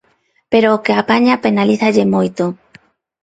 [0.51, 2.43] Pero o que apaña penalízalle moito.